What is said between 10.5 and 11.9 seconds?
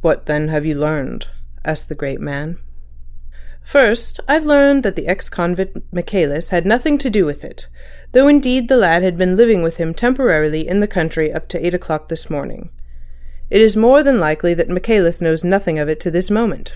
in the country up to eight